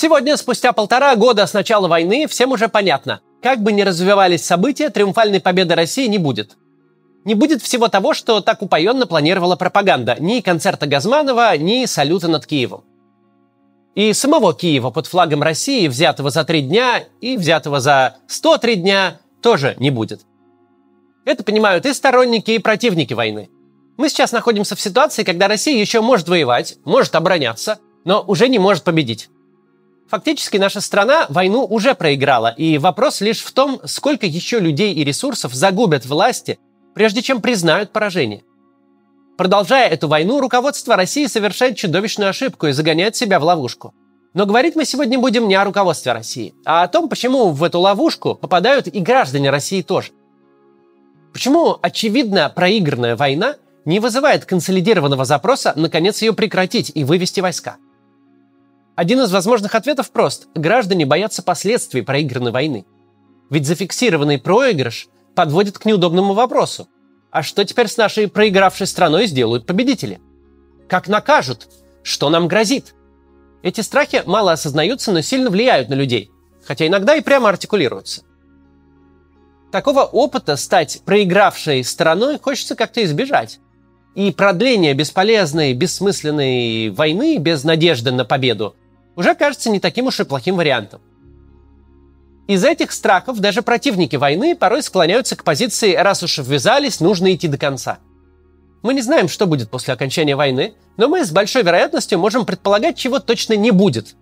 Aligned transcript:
Сегодня, 0.00 0.36
спустя 0.36 0.72
полтора 0.72 1.16
года 1.16 1.44
с 1.44 1.52
начала 1.54 1.88
войны, 1.88 2.28
всем 2.28 2.52
уже 2.52 2.68
понятно, 2.68 3.20
как 3.42 3.64
бы 3.64 3.72
ни 3.72 3.82
развивались 3.82 4.46
события, 4.46 4.90
триумфальной 4.90 5.40
победы 5.40 5.74
России 5.74 6.06
не 6.06 6.18
будет. 6.18 6.56
Не 7.24 7.34
будет 7.34 7.62
всего 7.62 7.88
того, 7.88 8.14
что 8.14 8.40
так 8.40 8.62
упоенно 8.62 9.08
планировала 9.08 9.56
пропаганда. 9.56 10.14
Ни 10.20 10.40
концерта 10.40 10.86
Газманова, 10.86 11.56
ни 11.58 11.84
салюта 11.86 12.28
над 12.28 12.46
Киевом. 12.46 12.84
И 13.96 14.12
самого 14.12 14.54
Киева 14.54 14.90
под 14.90 15.08
флагом 15.08 15.42
России, 15.42 15.88
взятого 15.88 16.30
за 16.30 16.44
три 16.44 16.60
дня 16.62 17.02
и 17.20 17.36
взятого 17.36 17.80
за 17.80 18.18
103 18.28 18.76
дня, 18.76 19.18
тоже 19.42 19.74
не 19.80 19.90
будет. 19.90 20.20
Это 21.24 21.42
понимают 21.42 21.86
и 21.86 21.92
сторонники, 21.92 22.52
и 22.52 22.60
противники 22.60 23.14
войны. 23.14 23.50
Мы 23.96 24.08
сейчас 24.10 24.30
находимся 24.30 24.76
в 24.76 24.80
ситуации, 24.80 25.24
когда 25.24 25.48
Россия 25.48 25.76
еще 25.76 26.02
может 26.02 26.28
воевать, 26.28 26.76
может 26.84 27.16
обороняться, 27.16 27.80
но 28.04 28.22
уже 28.24 28.48
не 28.48 28.60
может 28.60 28.84
победить. 28.84 29.28
Фактически 30.08 30.56
наша 30.56 30.80
страна 30.80 31.26
войну 31.28 31.64
уже 31.64 31.94
проиграла, 31.94 32.48
и 32.48 32.78
вопрос 32.78 33.20
лишь 33.20 33.42
в 33.42 33.52
том, 33.52 33.78
сколько 33.84 34.24
еще 34.24 34.58
людей 34.58 34.94
и 34.94 35.04
ресурсов 35.04 35.52
загубят 35.52 36.06
власти, 36.06 36.58
прежде 36.94 37.20
чем 37.20 37.42
признают 37.42 37.92
поражение. 37.92 38.42
Продолжая 39.36 39.88
эту 39.88 40.08
войну, 40.08 40.40
руководство 40.40 40.96
России 40.96 41.26
совершает 41.26 41.76
чудовищную 41.76 42.30
ошибку 42.30 42.66
и 42.66 42.72
загоняет 42.72 43.16
себя 43.16 43.38
в 43.38 43.44
ловушку. 43.44 43.94
Но 44.32 44.46
говорить 44.46 44.76
мы 44.76 44.86
сегодня 44.86 45.18
будем 45.18 45.46
не 45.46 45.54
о 45.56 45.64
руководстве 45.64 46.12
России, 46.12 46.54
а 46.64 46.84
о 46.84 46.88
том, 46.88 47.10
почему 47.10 47.50
в 47.50 47.62
эту 47.62 47.78
ловушку 47.78 48.34
попадают 48.34 48.86
и 48.86 49.00
граждане 49.00 49.50
России 49.50 49.82
тоже. 49.82 50.12
Почему 51.34 51.78
очевидно 51.82 52.50
проигранная 52.54 53.14
война 53.14 53.56
не 53.84 54.00
вызывает 54.00 54.46
консолидированного 54.46 55.26
запроса 55.26 55.74
наконец 55.76 56.22
ее 56.22 56.32
прекратить 56.32 56.92
и 56.94 57.04
вывести 57.04 57.40
войска– 57.40 57.76
один 58.98 59.20
из 59.20 59.30
возможных 59.30 59.76
ответов 59.76 60.10
прост. 60.10 60.48
Граждане 60.56 61.06
боятся 61.06 61.40
последствий 61.44 62.02
проигранной 62.02 62.50
войны. 62.50 62.84
Ведь 63.48 63.64
зафиксированный 63.64 64.40
проигрыш 64.40 65.06
подводит 65.36 65.78
к 65.78 65.84
неудобному 65.84 66.34
вопросу. 66.34 66.88
А 67.30 67.44
что 67.44 67.64
теперь 67.64 67.86
с 67.86 67.96
нашей 67.96 68.26
проигравшей 68.26 68.88
страной 68.88 69.28
сделают 69.28 69.66
победители? 69.66 70.18
Как 70.88 71.06
накажут? 71.06 71.68
Что 72.02 72.28
нам 72.28 72.48
грозит? 72.48 72.96
Эти 73.62 73.82
страхи 73.82 74.24
мало 74.26 74.50
осознаются, 74.50 75.12
но 75.12 75.20
сильно 75.20 75.48
влияют 75.48 75.88
на 75.90 75.94
людей, 75.94 76.32
хотя 76.64 76.88
иногда 76.88 77.14
и 77.14 77.20
прямо 77.20 77.50
артикулируются. 77.50 78.24
Такого 79.70 80.00
опыта 80.00 80.56
стать 80.56 81.02
проигравшей 81.04 81.84
стороной 81.84 82.40
хочется 82.40 82.74
как-то 82.74 83.04
избежать. 83.04 83.60
И 84.16 84.32
продление 84.32 84.94
бесполезной, 84.94 85.72
бессмысленной 85.72 86.90
войны 86.90 87.38
без 87.38 87.62
надежды 87.62 88.10
на 88.10 88.24
победу 88.24 88.74
уже 89.18 89.34
кажется 89.34 89.68
не 89.68 89.80
таким 89.80 90.06
уж 90.06 90.20
и 90.20 90.24
плохим 90.24 90.54
вариантом. 90.54 91.00
Из 92.46 92.64
этих 92.64 92.92
страхов 92.92 93.40
даже 93.40 93.62
противники 93.62 94.14
войны 94.14 94.54
порой 94.54 94.80
склоняются 94.80 95.34
к 95.34 95.42
позиции 95.42 95.94
«раз 95.94 96.22
уж 96.22 96.38
ввязались, 96.38 97.00
нужно 97.00 97.34
идти 97.34 97.48
до 97.48 97.58
конца». 97.58 97.98
Мы 98.80 98.94
не 98.94 99.02
знаем, 99.02 99.28
что 99.28 99.46
будет 99.46 99.70
после 99.70 99.92
окончания 99.92 100.36
войны, 100.36 100.74
но 100.96 101.08
мы 101.08 101.24
с 101.24 101.32
большой 101.32 101.64
вероятностью 101.64 102.16
можем 102.20 102.46
предполагать, 102.46 102.96
чего 102.96 103.18
точно 103.18 103.54
не 103.54 103.72
будет. 103.72 104.14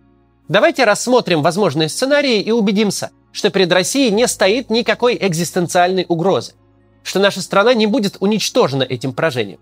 Давайте 0.48 0.84
рассмотрим 0.84 1.42
возможные 1.42 1.91
сценарии 1.91 2.41
и 2.41 2.50
убедимся, 2.50 3.11
что 3.33 3.50
перед 3.50 3.70
Россией 3.70 4.11
не 4.11 4.27
стоит 4.27 4.70
никакой 4.70 5.19
экзистенциальной 5.20 6.06
угрозы, 6.08 6.55
что 7.02 7.20
наша 7.20 7.42
страна 7.42 7.74
не 7.74 7.86
будет 7.86 8.17
уничтожена 8.20 8.84
этим 8.84 9.12
поражением. 9.12 9.61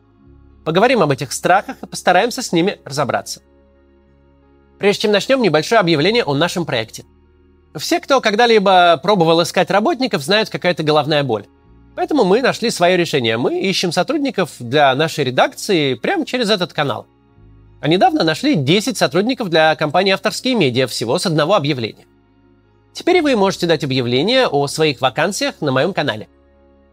Поговорим 0.65 1.03
об 1.03 1.11
этих 1.11 1.33
страхах 1.33 1.79
и 1.83 1.87
постараемся 1.87 2.41
с 2.41 2.53
ними 2.53 2.79
разобраться. 2.85 3.43
Прежде 4.79 5.03
чем 5.03 5.13
начнем, 5.13 5.41
небольшое 5.43 5.81
объявление 5.81 6.25
о 6.25 6.35
нашем 6.35 6.67
проекте. 6.67 7.05
Все, 7.77 8.01
кто 8.01 8.21
когда-либо 8.21 8.99
пробовал 9.03 9.43
искать 9.43 9.71
работников, 9.71 10.23
знают, 10.23 10.49
какая 10.49 10.73
это 10.73 10.83
головная 10.83 11.23
боль. 11.23 11.47
Поэтому 11.97 12.25
мы 12.25 12.43
нашли 12.43 12.71
свое 12.71 12.97
решение. 12.97 13.37
Мы 13.37 13.61
ищем 13.61 13.93
сотрудников 13.93 14.53
для 14.59 14.95
нашей 14.95 15.25
редакции 15.25 15.95
прямо 15.95 16.27
через 16.27 16.51
этот 16.51 16.73
канал. 16.73 17.07
А 17.81 17.89
недавно 17.89 18.25
нашли 18.25 18.55
10 18.55 18.97
сотрудников 18.97 19.49
для 19.49 19.75
компании 19.77 20.13
«Авторские 20.13 20.55
медиа» 20.55 20.87
всего 20.87 21.19
с 21.19 21.27
одного 21.27 21.55
объявления. 21.55 22.07
Теперь 22.93 23.23
вы 23.23 23.37
можете 23.37 23.67
дать 23.67 23.85
объявление 23.85 24.47
о 24.47 24.67
своих 24.67 25.01
вакансиях 25.01 25.61
на 25.61 25.73
моем 25.73 25.93
канале. 25.93 26.29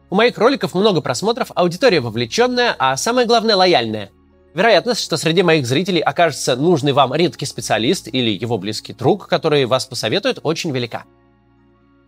У 0.09 0.15
моих 0.15 0.37
роликов 0.37 0.73
много 0.73 1.01
просмотров, 1.01 1.51
аудитория 1.55 2.01
вовлеченная, 2.01 2.75
а 2.77 2.97
самое 2.97 3.25
главное 3.25 3.55
лояльная– 3.55 4.11
Вероятность, 4.53 5.01
что 5.01 5.15
среди 5.15 5.43
моих 5.43 5.65
зрителей 5.65 6.01
окажется 6.01 6.57
нужный 6.57 6.91
вам 6.91 7.15
редкий 7.15 7.45
специалист 7.45 8.09
или 8.11 8.31
его 8.31 8.57
близкий 8.57 8.93
друг, 8.93 9.27
который 9.27 9.65
вас 9.65 9.85
посоветует, 9.85 10.39
очень 10.43 10.71
велика. 10.71 11.05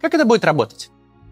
Как 0.01 0.13
это 0.13 0.25
будет 0.25 0.43
работать? 0.43 0.89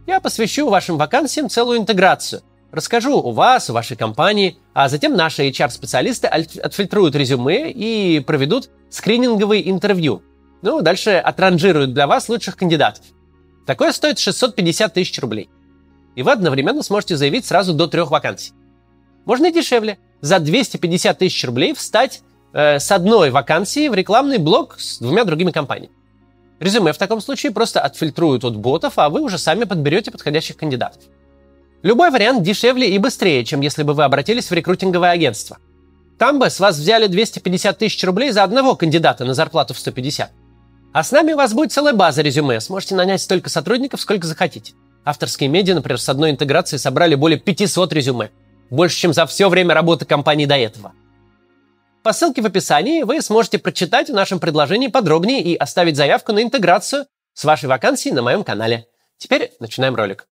Я 0.07 0.21
посвящу 0.21 0.69
вашим 0.69 0.97
вакансиям 0.97 1.50
целую 1.50 1.79
интеграцию. 1.79 2.41
Расскажу 2.71 3.19
у 3.19 3.31
вас, 3.31 3.69
у 3.69 3.73
вашей 3.73 3.97
компании, 3.97 4.57
а 4.73 4.88
затем 4.88 5.17
наши 5.17 5.50
HR-специалисты 5.50 6.27
отфильтруют 6.27 7.16
резюме 7.16 7.69
и 7.69 8.21
проведут 8.21 8.69
скрининговые 8.89 9.69
интервью. 9.69 10.23
Ну, 10.61 10.81
дальше 10.81 11.11
отранжируют 11.11 11.94
для 11.94 12.07
вас 12.07 12.29
лучших 12.29 12.55
кандидатов. 12.55 13.03
Такое 13.67 13.91
стоит 13.91 14.17
650 14.17 14.94
тысяч 14.94 15.19
рублей. 15.19 15.50
И 16.16 16.23
вы 16.23 16.31
одновременно 16.31 16.83
сможете 16.83 17.17
заявить 17.17 17.45
сразу 17.45 17.73
до 17.73 17.88
трех 17.88 18.11
вакансий. 18.11 18.53
Можно 19.25 19.47
и 19.47 19.51
дешевле– 19.51 20.00
за 20.21 20.39
250 20.39 21.17
тысяч 21.17 21.43
рублей 21.45 21.73
встать 21.73 22.21
э, 22.53 22.79
с 22.79 22.91
одной 22.91 23.31
вакансией 23.31 23.89
в 23.89 23.95
рекламный 23.95 24.37
блок 24.37 24.75
с 24.79 24.99
двумя 24.99 25.23
другими 25.25 25.51
компаниями. 25.51 25.93
Резюме 26.59 26.93
в 26.93 26.97
таком 26.97 27.21
случае 27.21 27.51
просто 27.51 27.81
отфильтруют 27.81 28.45
от 28.45 28.55
ботов, 28.55 28.93
а 28.97 29.09
вы 29.09 29.21
уже 29.21 29.39
сами 29.39 29.63
подберете 29.63 30.11
подходящих 30.11 30.57
кандидатов. 30.57 31.01
Любой 31.81 32.11
вариант 32.11 32.43
дешевле 32.43 32.87
и 32.91 32.99
быстрее, 32.99 33.43
чем 33.43 33.61
если 33.61 33.81
бы 33.81 33.93
вы 33.95 34.03
обратились 34.03 34.49
в 34.49 34.53
рекрутинговое 34.53 35.09
агентство. 35.09 35.57
Там 36.19 36.38
бы 36.38 36.51
с 36.51 36.59
вас 36.59 36.77
взяли 36.77 37.07
250 37.07 37.79
тысяч 37.79 38.03
рублей 38.03 38.29
за 38.29 38.43
одного 38.43 38.75
кандидата 38.75 39.25
на 39.25 39.33
зарплату 39.33 39.73
в 39.73 39.79
150. 39.79 40.29
А 40.93 41.03
с 41.03 41.11
нами 41.11 41.33
у 41.33 41.38
вас 41.38 41.53
будет 41.53 41.71
целая 41.71 41.95
база 41.95 42.21
резюме. 42.21 42.61
Сможете 42.61 42.93
нанять 42.93 43.21
столько 43.21 43.49
сотрудников, 43.49 43.99
сколько 43.99 44.27
захотите. 44.27 44.73
Авторские 45.03 45.49
медиа, 45.49 45.73
например, 45.73 45.99
с 45.99 46.07
одной 46.09 46.29
интеграцией 46.29 46.79
собрали 46.79 47.15
более 47.15 47.39
500 47.39 47.91
резюме 47.93 48.29
больше, 48.71 48.97
чем 48.97 49.13
за 49.13 49.27
все 49.27 49.49
время 49.49 49.75
работы 49.75 50.05
компании 50.05 50.47
до 50.47 50.57
этого. 50.57 50.93
По 52.01 52.13
ссылке 52.13 52.41
в 52.41 52.47
описании 52.47 53.03
вы 53.03 53.21
сможете 53.21 53.59
прочитать 53.59 54.09
в 54.09 54.13
нашем 54.13 54.39
предложении 54.39 54.87
подробнее 54.87 55.43
и 55.43 55.55
оставить 55.55 55.97
заявку 55.97 56.31
на 56.31 56.41
интеграцию 56.41 57.05
с 57.35 57.43
вашей 57.43 57.69
вакансией 57.69 58.15
на 58.15 58.23
моем 58.23 58.43
канале. 58.43 58.87
Теперь 59.19 59.51
начинаем 59.59 59.95
ролик. 59.95 60.25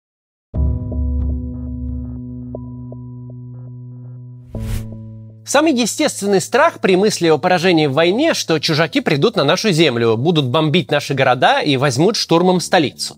Самый 5.45 5.73
естественный 5.73 6.41
страх 6.41 6.79
при 6.79 6.97
мысли 6.97 7.29
о 7.29 7.37
поражении 7.37 7.87
в 7.87 7.93
войне, 7.93 8.33
что 8.33 8.59
чужаки 8.59 9.01
придут 9.01 9.37
на 9.37 9.45
нашу 9.45 9.71
землю, 9.71 10.17
будут 10.17 10.45
бомбить 10.45 10.91
наши 10.91 11.13
города 11.13 11.61
и 11.61 11.77
возьмут 11.77 12.17
штурмом 12.17 12.59
столицу. 12.59 13.17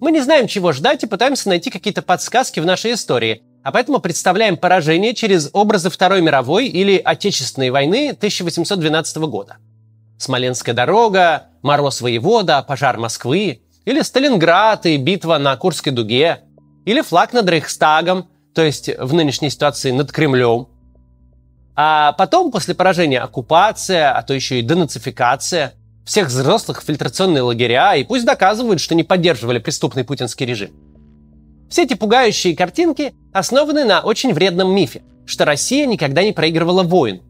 Мы 0.00 0.12
не 0.12 0.20
знаем, 0.20 0.46
чего 0.46 0.72
ждать 0.72 1.02
и 1.02 1.08
пытаемся 1.08 1.48
найти 1.48 1.70
какие-то 1.70 2.02
подсказки 2.02 2.60
в 2.60 2.66
нашей 2.66 2.94
истории, 2.94 3.42
а 3.62 3.72
поэтому 3.72 4.00
представляем 4.00 4.56
поражение 4.56 5.14
через 5.14 5.50
образы 5.52 5.90
Второй 5.90 6.22
мировой 6.22 6.66
или 6.66 6.96
Отечественной 6.96 7.70
войны 7.70 8.10
1812 8.10 9.16
года. 9.18 9.56
Смоленская 10.18 10.74
дорога, 10.74 11.44
Мороз 11.62 12.00
воевода, 12.00 12.62
пожар 12.62 12.98
Москвы, 12.98 13.62
или 13.84 14.02
Сталинград 14.02 14.86
и 14.86 14.96
битва 14.96 15.38
на 15.38 15.56
Курской 15.56 15.92
дуге, 15.92 16.40
или 16.84 17.00
флаг 17.02 17.32
над 17.32 17.48
Рейхстагом, 17.48 18.28
то 18.54 18.62
есть 18.62 18.90
в 18.98 19.14
нынешней 19.14 19.50
ситуации 19.50 19.90
над 19.90 20.12
Кремлем. 20.12 20.68
А 21.76 22.12
потом, 22.12 22.50
после 22.50 22.74
поражения, 22.74 23.20
оккупация, 23.20 24.12
а 24.12 24.22
то 24.22 24.34
еще 24.34 24.58
и 24.58 24.62
денацификация, 24.62 25.74
всех 26.04 26.28
взрослых 26.28 26.82
в 26.82 26.84
фильтрационные 26.84 27.42
лагеря, 27.42 27.94
и 27.94 28.04
пусть 28.04 28.24
доказывают, 28.24 28.80
что 28.80 28.94
не 28.94 29.04
поддерживали 29.04 29.58
преступный 29.58 30.04
путинский 30.04 30.46
режим. 30.46 30.70
Все 31.70 31.84
эти 31.84 31.94
пугающие 31.94 32.56
картинки 32.56 33.14
основаны 33.32 33.84
на 33.84 34.00
очень 34.00 34.34
вредном 34.34 34.74
мифе, 34.74 35.02
что 35.24 35.44
Россия 35.44 35.86
никогда 35.86 36.24
не 36.24 36.32
проигрывала 36.32 36.82
войн. 36.82 37.22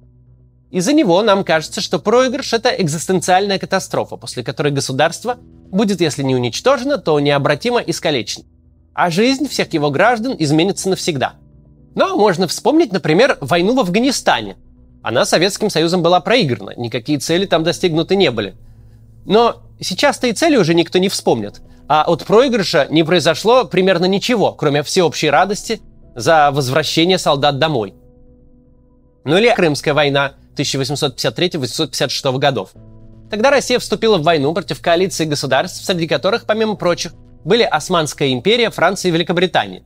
Из-за 0.71 0.95
него 0.95 1.21
нам 1.23 1.45
кажется, 1.45 1.83
что 1.83 1.99
проигрыш– 1.99 2.53
это 2.55 2.71
экзистенциальная 2.71 3.59
катастрофа, 3.59 4.17
после 4.17 4.43
которой 4.43 4.73
государство 4.73 5.37
будет, 5.71 6.01
если 6.01 6.23
не 6.23 6.35
уничтожено, 6.35 6.97
то 6.97 7.21
необратимо 7.21 7.81
искалечено. 7.81 8.47
А 8.95 9.11
жизнь 9.11 9.47
всех 9.47 9.75
его 9.75 9.91
граждан 9.91 10.35
изменится 10.39 10.89
навсегда. 10.89 11.35
Но 11.95 12.17
можно 12.17 12.49
вспомнить, 12.49 12.93
например, 12.93 13.37
войну 13.43 13.75
в 13.75 13.81
Афганистане. 13.81 14.57
Она 15.03 15.27
Советским 15.27 15.69
Союзом 15.69 16.03
была 16.03 16.21
проиграна, 16.21 16.73
никакие 16.79 17.19
цели 17.19 17.45
там 17.45 17.63
достигнуты 17.63 18.17
не 18.17 18.31
были. 18.31 18.55
Но 19.27 19.63
сейчас-то 19.81 20.29
и 20.29 20.33
цели 20.33 20.57
уже 20.57 20.73
никто 20.73 20.99
не 20.99 21.11
вспомнит– 21.11 21.61
а 21.93 22.05
от 22.05 22.25
проигрыша 22.25 22.87
не 22.89 23.03
произошло 23.03 23.65
примерно 23.65 24.05
ничего, 24.05 24.53
кроме 24.53 24.85
всеобщей 24.85 25.29
радости 25.29 25.81
за 26.15 26.53
возвращение 26.53 27.19
солдат 27.19 27.59
домой. 27.59 27.95
Ну 29.25 29.37
или 29.37 29.53
Крымская 29.53 29.93
война 29.93 30.35
1853-1856 30.55 32.39
годов. 32.39 32.71
Тогда 33.29 33.51
Россия 33.51 33.81
вступила 33.81 34.19
в 34.19 34.23
войну 34.23 34.55
против 34.55 34.81
коалиции 34.81 35.25
государств, 35.25 35.85
среди 35.85 36.07
которых, 36.07 36.45
помимо 36.47 36.77
прочих, 36.77 37.13
были 37.45 37.65
Османская 37.65 38.33
империя, 38.33 38.71
Франция 38.71 39.09
и 39.09 39.13
Великобритания. 39.13 39.83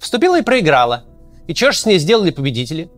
Вступила 0.00 0.40
и 0.40 0.42
проиграла. 0.42 1.04
И 1.46 1.54
что 1.54 1.70
ж 1.70 1.76
с 1.76 1.86
ней 1.86 2.00
сделали 2.00 2.32
победители? 2.32 2.90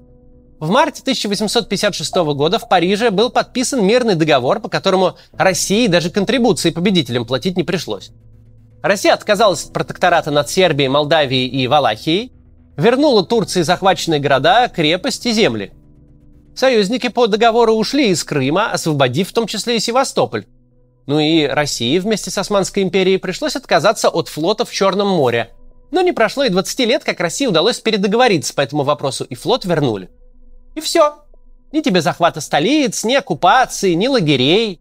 В 0.58 0.70
марте 0.70 1.02
1856 1.02 2.14
года 2.32 2.58
в 2.58 2.66
Париже 2.66 3.10
был 3.10 3.28
подписан 3.28 3.84
мирный 3.84 4.14
договор, 4.14 4.60
по 4.60 4.70
которому 4.70 5.18
России 5.32 5.86
даже 5.86 6.08
контрибуции 6.08 6.70
победителям 6.70 7.26
платить 7.26 7.58
не 7.58 7.62
пришлось. 7.62 8.10
Россия 8.82 9.14
отказалась 9.14 9.64
от 9.64 9.72
протектората 9.72 10.30
над 10.30 10.48
Сербией, 10.48 10.88
Молдавией 10.88 11.48
и 11.48 11.66
Валахией, 11.66 12.32
вернула 12.76 13.24
Турции 13.24 13.62
захваченные 13.62 14.20
города, 14.20 14.68
крепости, 14.68 15.32
земли. 15.32 15.72
Союзники 16.54 17.08
по 17.08 17.26
договору 17.26 17.74
ушли 17.74 18.10
из 18.10 18.24
Крыма, 18.24 18.70
освободив 18.72 19.28
в 19.28 19.32
том 19.32 19.46
числе 19.46 19.76
и 19.76 19.80
Севастополь. 19.80 20.46
Ну 21.06 21.18
и 21.20 21.46
России 21.46 21.98
вместе 21.98 22.30
с 22.30 22.38
Османской 22.38 22.82
империей 22.82 23.18
пришлось 23.18 23.56
отказаться 23.56 24.08
от 24.08 24.28
флота 24.28 24.64
в 24.64 24.70
Черном 24.70 25.08
море. 25.08 25.50
Но 25.90 26.02
не 26.02 26.12
прошло 26.12 26.44
и 26.44 26.50
20 26.50 26.80
лет, 26.80 27.04
как 27.04 27.20
России 27.20 27.46
удалось 27.46 27.80
передоговориться 27.80 28.54
по 28.54 28.60
этому 28.60 28.82
вопросу, 28.82 29.24
и 29.24 29.34
флот 29.34 29.64
вернули. 29.64 30.10
И 30.74 30.80
все. 30.80 31.24
Ни 31.72 31.80
тебе 31.80 32.02
захвата 32.02 32.40
столиц, 32.40 33.04
ни 33.04 33.14
оккупации, 33.14 33.94
ни 33.94 34.06
лагерей. 34.06 34.80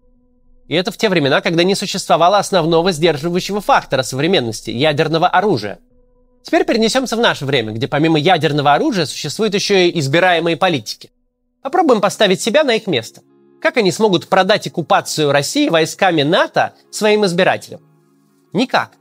И 0.67 0.75
это 0.75 0.91
в 0.91 0.97
те 0.97 1.09
времена, 1.09 1.41
когда 1.41 1.63
не 1.63 1.75
существовало 1.75 2.37
основного 2.39 2.91
сдерживающего 2.91 3.61
фактора 3.61 4.03
современности– 4.03 4.69
ядерного 4.71 5.27
оружия. 5.27 5.79
Теперь 6.43 6.65
перенесемся 6.65 7.15
в 7.15 7.19
наше 7.19 7.45
время, 7.45 7.73
где 7.73 7.87
помимо 7.87 8.19
ядерного 8.19 8.73
оружия 8.73 9.05
существуют 9.05 9.53
еще 9.53 9.87
и 9.87 9.99
избираемые 9.99 10.57
политики. 10.57 11.11
Попробуем 11.61 12.01
поставить 12.01 12.41
себя 12.41 12.63
на 12.63 12.75
их 12.75 12.87
место. 12.87 13.21
Как 13.61 13.77
они 13.77 13.91
смогут 13.91 14.27
продать 14.27 14.67
оккупацию 14.67 15.31
России 15.31 15.69
войсками 15.69 16.21
НАТО 16.21 16.73
своим 16.91 17.25
избирателям? 17.25 17.81
Никак. 18.53 18.91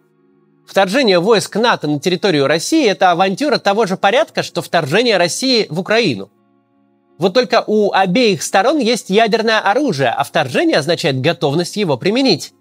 Вторжение 0.66 1.20
войск 1.20 1.56
НАТО 1.56 1.86
на 1.86 2.00
территорию 2.00 2.46
России– 2.46 2.86
это 2.88 3.12
авантюра 3.12 3.58
того 3.58 3.86
же 3.86 3.96
порядка, 3.96 4.42
что 4.42 4.62
вторжение 4.62 5.16
России 5.16 5.66
в 5.68 5.78
Украину. 5.78 6.30
Вот 7.18 7.32
только 7.32 7.64
у 7.66 7.92
обеих 7.92 8.42
сторон 8.42 8.78
есть 8.78 9.08
ядерное 9.08 9.60
оружие, 9.60 10.10
а 10.10 10.22
вторжение 10.22 10.78
означает 10.78 11.20
готовность 11.20 11.76
его 11.76 11.96
применить. 11.96 12.52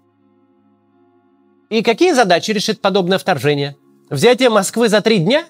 И 1.68 1.82
какие 1.82 2.12
задачи 2.12 2.52
решит 2.52 2.80
подобное 2.80 3.18
вторжение? 3.18 3.76
Взятие 4.08 4.50
Москвы 4.50 4.88
за 4.88 5.00
три 5.00 5.18
дня? 5.18 5.44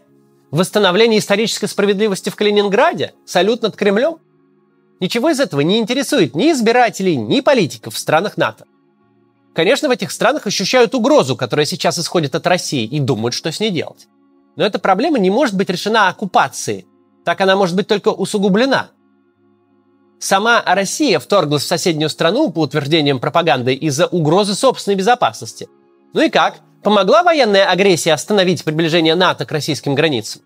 Восстановление 0.50 1.20
исторической 1.20 1.66
справедливости 1.66 2.30
в 2.30 2.36
Калининграде? 2.36 3.12
Салют 3.26 3.62
над 3.62 3.76
Кремлем? 3.76 4.18
Ничего 4.98 5.30
из 5.30 5.40
этого 5.40 5.60
не 5.60 5.78
интересует 5.78 6.34
ни 6.34 6.50
избирателей, 6.50 7.16
ни 7.16 7.40
политиков 7.40 7.94
в 7.94 7.98
странах 7.98 8.36
НАТО. 8.36 8.64
Конечно, 9.54 9.88
в 9.88 9.92
этих 9.92 10.10
странах 10.10 10.46
ощущают 10.46 10.94
угрозу, 10.94 11.36
которая 11.36 11.66
сейчас 11.66 11.98
исходит 11.98 12.34
от 12.34 12.46
России, 12.46 12.84
и 12.84 12.98
думают, 12.98 13.34
что 13.34 13.52
с 13.52 13.60
ней 13.60 13.70
делать. 13.70 14.06
Но 14.56 14.64
эта 14.64 14.78
проблема 14.78 15.18
не 15.18 15.30
может 15.30 15.54
быть 15.54 15.68
решена 15.68 16.08
оккупацией. 16.08 16.86
Так 17.24 17.40
она 17.40 17.56
может 17.56 17.76
быть 17.76 17.86
только 17.86 18.08
усугублена. 18.08 18.90
Сама 20.18 20.62
Россия 20.64 21.18
вторглась 21.18 21.62
в 21.62 21.66
соседнюю 21.66 22.08
страну 22.08 22.50
по 22.50 22.60
утверждениям 22.60 23.20
пропаганды 23.20 23.74
из-за 23.74 24.06
угрозы 24.06 24.54
собственной 24.54 24.96
безопасности. 24.96 25.68
Ну 26.14 26.22
и 26.22 26.30
как? 26.30 26.60
Помогла 26.82 27.22
военная 27.22 27.70
агрессия 27.70 28.12
остановить 28.12 28.64
приближение 28.64 29.14
НАТО 29.14 29.44
к 29.44 29.52
российским 29.52 29.94
границам? 29.94 30.42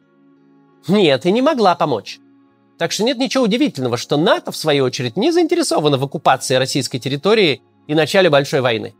Нет, 0.88 1.26
и 1.26 1.32
не 1.32 1.42
могла 1.42 1.74
помочь. 1.74 2.18
Так 2.78 2.92
что 2.92 3.04
нет 3.04 3.18
ничего 3.18 3.44
удивительного, 3.44 3.96
что 3.96 4.16
НАТО, 4.16 4.50
в 4.50 4.56
свою 4.56 4.84
очередь, 4.84 5.16
не 5.16 5.32
заинтересовано 5.32 5.98
в 5.98 6.04
оккупации 6.04 6.54
российской 6.54 6.98
территории 6.98 7.62
и 7.86 7.94
начале 7.94 8.30
большой 8.30 8.62
войны. 8.62 8.94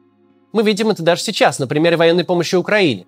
Мы 0.53 0.63
видим 0.63 0.91
это 0.91 1.03
даже 1.03 1.23
сейчас, 1.23 1.59
на 1.59 1.67
примере 1.67 1.97
военной 1.97 2.25
помощи 2.25 2.57
Украине. 2.57 3.07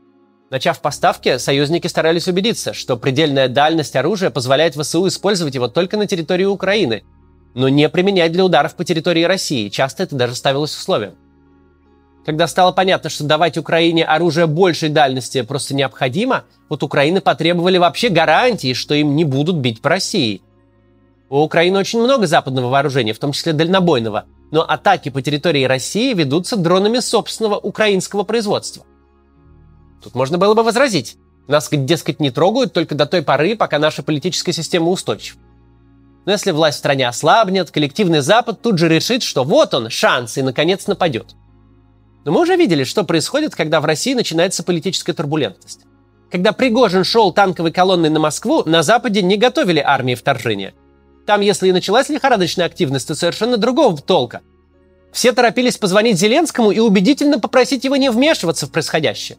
Начав 0.50 0.80
поставки, 0.80 1.38
союзники 1.38 1.86
старались 1.86 2.28
убедиться, 2.28 2.72
что 2.72 2.96
предельная 2.96 3.48
дальность 3.48 3.96
оружия 3.96 4.30
позволяет 4.30 4.74
ВСУ 4.74 5.06
использовать 5.08 5.54
его 5.54 5.68
только 5.68 5.96
на 5.96 6.06
территории 6.06 6.44
Украины, 6.44 7.04
но 7.54 7.68
не 7.68 7.88
применять 7.88 8.32
для 8.32 8.44
ударов 8.44 8.74
по 8.74 8.84
территории 8.84 9.24
России. 9.24 9.68
Часто 9.68 10.02
это 10.02 10.16
даже 10.16 10.34
ставилось 10.34 10.76
условием. 10.76 11.14
Когда 12.24 12.46
стало 12.46 12.72
понятно, 12.72 13.10
что 13.10 13.24
давать 13.24 13.58
Украине 13.58 14.04
оружие 14.04 14.46
большей 14.46 14.88
дальности 14.88 15.42
просто 15.42 15.74
необходимо, 15.74 16.44
вот 16.68 16.82
Украины 16.82 17.20
потребовали 17.20 17.78
вообще 17.78 18.08
гарантии, 18.08 18.74
что 18.74 18.94
им 18.94 19.16
не 19.16 19.24
будут 19.24 19.56
бить 19.56 19.80
по 19.80 19.88
России– 19.88 20.42
у 21.32 21.38
Украины 21.38 21.78
очень 21.78 21.98
много 21.98 22.26
западного 22.26 22.68
вооружения, 22.68 23.14
в 23.14 23.18
том 23.18 23.32
числе 23.32 23.54
дальнобойного, 23.54 24.26
но 24.50 24.60
атаки 24.68 25.08
по 25.08 25.22
территории 25.22 25.64
России 25.64 26.12
ведутся 26.12 26.58
дронами 26.58 26.98
собственного 26.98 27.56
украинского 27.56 28.22
производства. 28.22 28.84
Тут 30.02 30.14
можно 30.14 30.36
было 30.36 30.52
бы 30.52 30.62
возразить. 30.62 31.16
Нас, 31.48 31.70
дескать, 31.70 32.20
не 32.20 32.30
трогают 32.30 32.74
только 32.74 32.94
до 32.94 33.06
той 33.06 33.22
поры, 33.22 33.56
пока 33.56 33.78
наша 33.78 34.02
политическая 34.02 34.52
система 34.52 34.90
устойчива. 34.90 35.40
Но 36.24 36.32
если 36.32 36.52
власть 36.52 36.76
в 36.76 36.78
стране 36.78 37.08
ослабнет, 37.08 37.70
коллективный 37.70 38.20
Запад 38.20 38.62
тут 38.62 38.78
же 38.78 38.88
решит, 38.88 39.22
что 39.22 39.44
вот 39.44 39.74
он, 39.74 39.90
шанс, 39.90 40.38
и 40.38 40.42
наконец 40.42 40.86
нападет. 40.86 41.34
Но 42.24 42.32
мы 42.32 42.40
уже 42.40 42.56
видели, 42.56 42.84
что 42.84 43.02
происходит, 43.04 43.54
когда 43.54 43.80
в 43.80 43.84
России 43.84 44.14
начинается 44.14 44.62
политическая 44.62 45.12
турбулентность. 45.12 45.80
Когда 46.30 46.52
Пригожин 46.52 47.04
шел 47.04 47.32
танковой 47.32 47.72
колонной 47.72 48.08
на 48.08 48.20
Москву, 48.20 48.62
на 48.64 48.82
Западе 48.82 49.22
не 49.22 49.36
готовили 49.36 49.80
армии 49.80 50.14
вторжения. 50.14 50.74
Там, 51.26 51.40
если 51.40 51.68
и 51.68 51.72
началась 51.72 52.08
лихорадочная 52.08 52.66
активность, 52.66 53.08
то 53.08 53.14
совершенно 53.14 53.56
другого 53.56 53.96
толка. 53.98 54.40
Все 55.12 55.32
торопились 55.32 55.76
позвонить 55.76 56.18
Зеленскому 56.18 56.70
и 56.70 56.78
убедительно 56.78 57.38
попросить 57.38 57.84
его 57.84 57.96
не 57.96 58.10
вмешиваться 58.10 58.66
в 58.66 58.72
происходящее. 58.72 59.38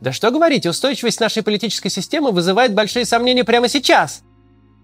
Да 0.00 0.10
что 0.10 0.30
говорить, 0.30 0.66
устойчивость 0.66 1.20
нашей 1.20 1.42
политической 1.42 1.90
системы 1.90 2.32
вызывает 2.32 2.74
большие 2.74 3.04
сомнения 3.04 3.44
прямо 3.44 3.68
сейчас. 3.68 4.22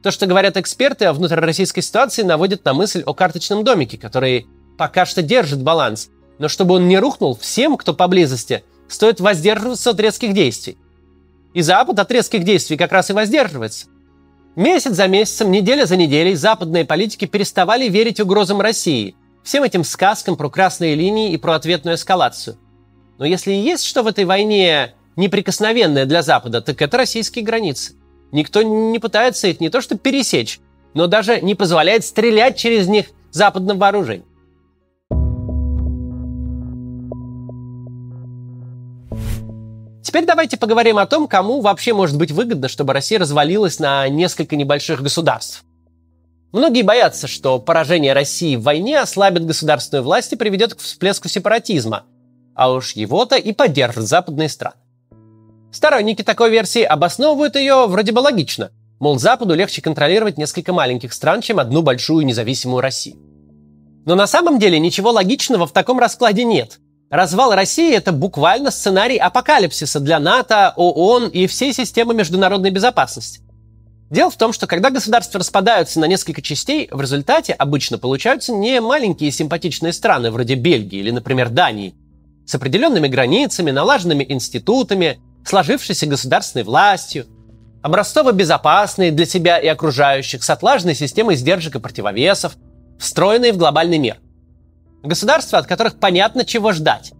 То, 0.03 0.11
что 0.11 0.27
говорят 0.27 0.57
эксперты 0.57 1.07
о 1.07 1.13
внутрироссийской 1.13 1.83
ситуации, 1.83 2.23
наводит 2.23 2.65
на 2.65 2.73
мысль 2.73 3.03
о 3.05 3.15
карточном 3.15 3.65
домике, 3.65 3.99
который 3.99 4.47
пока 4.77 5.05
что 5.05 5.23
держит 5.23 5.63
баланс. 5.63 6.11
Но 6.39 6.49
чтобы 6.49 6.77
он 6.77 6.87
не 6.87 6.99
рухнул, 6.99 7.37
всем, 7.37 7.77
кто 7.77 7.95
поблизости, 7.95 8.65
стоит 8.87 9.21
воздерживаться 9.21 9.91
от 9.91 10.01
резких 10.01 10.35
действий. 10.35 10.79
И 11.53 11.63
Запад 11.63 11.99
от 11.99 12.11
резких 12.13 12.45
действий 12.45 12.77
как 12.77 12.93
раз 12.93 13.11
и 13.11 13.13
воздерживается. 13.13 13.87
Месяц 14.55 14.93
за 14.93 15.09
месяцем, 15.09 15.51
неделя 15.51 15.85
за 15.85 15.97
неделей 15.97 16.35
западные 16.35 16.85
политики 16.85 17.25
переставали 17.27 17.89
верить 17.89 18.21
угрозам 18.21 18.61
России, 18.61 19.17
всем 19.43 19.65
этим 19.65 19.83
сказкам 19.83 20.37
про 20.37 20.49
красные 20.49 20.95
линии 20.95 21.33
и 21.33 21.37
про 21.37 21.55
ответную 21.55 21.97
эскалацию. 21.97 22.57
Но 23.19 23.25
если 23.25 23.53
и 23.53 23.61
есть 23.61 23.85
что 23.85 24.03
в 24.03 24.07
этой 24.07 24.25
войне 24.25 24.95
неприкосновенное 25.17 26.07
для 26.07 26.23
Запада, 26.23 26.61
так 26.61 26.81
это 26.81 26.97
российские 26.97 27.45
границы. 27.45 27.95
Никто 28.33 28.63
не 28.63 28.99
пытается 28.99 29.49
их 29.49 29.61
не 29.61 29.71
то 29.71 29.81
что 29.81 29.97
пересечь, 29.97 30.61
но 30.95 31.07
даже 31.07 31.41
не 31.41 31.55
позволяет 31.55 32.05
стрелять 32.05 32.57
через 32.57 32.89
них 32.89 33.07
западным 33.31 33.79
вооружением. 33.79 34.25
Теперь 40.03 40.25
давайте 40.25 40.57
поговорим 40.57 40.97
о 40.97 41.07
том, 41.07 41.29
кому 41.29 41.61
вообще 41.61 41.93
может 41.93 42.17
быть 42.17 42.31
выгодно, 42.31 42.69
чтобы 42.69 42.95
Россия 42.95 43.19
развалилась 43.19 43.79
на 43.79 44.09
несколько 44.09 44.57
небольших 44.57 45.03
государств. 45.03 45.65
Многие 46.51 46.81
боятся, 46.81 47.27
что 47.27 47.59
поражение 47.59 48.15
России 48.15 48.57
в 48.57 48.63
войне 48.63 49.01
ослабит 49.01 49.45
государственную 49.45 50.03
власть 50.03 50.33
и 50.33 50.37
приведет 50.37 50.75
к 50.75 50.79
всплеску 50.79 51.29
сепаратизма, 51.29 52.05
а 52.55 52.73
уж 52.73 52.93
его-то 52.93 53.37
и 53.37 53.53
поддержат 53.53 54.07
западные 54.07 54.49
страны. 54.49 54.77
Сторонники 55.73 56.23
такой 56.23 56.51
версии 56.51 56.83
обосновывают 56.83 57.57
ее 57.57 57.87
вроде 57.87 58.13
бы 58.13 58.21
логично, 58.21 58.71
мол, 59.01 59.19
Западу 59.19 59.55
легче 59.55 59.83
контролировать 59.83 60.39
несколько 60.39 60.73
маленьких 60.73 61.13
стран, 61.13 61.41
чем 61.41 61.59
одну 61.59 61.83
большую 61.83 62.25
независимую 62.25 62.81
Россию. 62.81 63.17
Но 64.07 64.15
на 64.15 64.27
самом 64.27 64.59
деле 64.59 64.79
ничего 64.79 65.11
логичного 65.11 65.67
в 65.67 65.73
таком 65.73 65.99
раскладе 65.99 66.45
нет– 66.45 66.79
Развал 67.11 67.55
России– 67.55 67.95
это 67.97 68.13
буквально 68.13 68.71
сценарий 68.71 69.17
апокалипсиса 69.17 69.99
для 69.99 70.21
НАТО, 70.21 70.75
ООН 70.77 71.29
и 71.29 71.47
всей 71.47 71.73
системы 71.73 72.13
международной 72.13 72.71
безопасности. 72.71 73.41
Дело 74.11 74.31
в 74.31 74.37
том, 74.37 74.53
что 74.53 74.67
когда 74.67 74.91
государства 74.91 75.41
распадаются 75.41 76.01
на 76.01 76.05
несколько 76.05 76.43
частей, 76.43 76.89
в 76.91 77.01
результате 77.01 77.55
обычно 77.55 77.97
получаются 77.97 78.53
не 78.53 78.81
маленькие 78.81 79.31
симпатичные 79.31 79.95
страны 79.95 80.31
вроде 80.31 80.55
Бельгии 80.55 80.99
или, 80.99 81.11
например, 81.11 81.49
Дании, 81.49 81.95
с 82.47 82.55
определенными 82.55 83.09
границами, 83.09 83.71
налаженными 83.71 84.27
институтами, 84.29 85.19
сложившейся 85.45 86.07
государственной 86.07 86.65
властью, 86.65 87.27
образцово-безопасные 87.83 89.13
для 89.13 89.27
себя 89.27 89.59
и 89.59 89.67
окружающих, 89.67 90.43
с 90.43 90.51
отлаженной 90.51 90.95
системой 90.95 91.37
сдержек 91.37 91.77
и 91.77 91.81
противовесов, 91.81 92.57
встроенные 92.99 93.53
в 93.53 93.57
глобальный 93.57 93.99
мир– 93.99 94.19
Государства, 95.03 95.59
от 95.59 95.67
которых 95.67 95.99
понятно, 95.99 96.45
чего 96.45 96.73
ждать. 96.73 97.13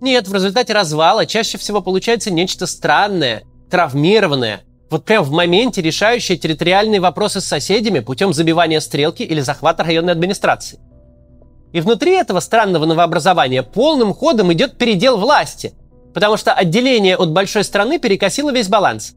Нет, 0.00 0.28
в 0.28 0.34
результате 0.34 0.72
развала 0.72 1.26
чаще 1.26 1.58
всего 1.58 1.82
получается 1.82 2.30
нечто 2.30 2.66
странное, 2.66 3.42
травмированное, 3.70 4.62
вот 4.90 5.04
прям 5.04 5.22
в 5.22 5.30
моменте 5.30 5.82
решающее 5.82 6.38
территориальные 6.38 7.00
вопросы 7.00 7.40
с 7.40 7.44
соседями 7.44 8.00
путем 8.00 8.32
забивания 8.32 8.80
стрелки 8.80 9.22
или 9.22 9.40
захвата 9.40 9.84
районной 9.84 10.12
администрации. 10.12 10.78
И 11.72 11.80
внутри 11.80 12.12
этого 12.12 12.40
странного 12.40 12.86
новообразования 12.86 13.62
полным 13.62 14.14
ходом 14.14 14.50
идет 14.54 14.78
передел 14.78 15.18
власти, 15.18 15.74
потому 16.18 16.36
что 16.36 16.52
отделение 16.52 17.14
от 17.14 17.30
большой 17.30 17.62
страны 17.62 18.00
перекосило 18.00 18.50
весь 18.50 18.66
баланс. 18.66 19.14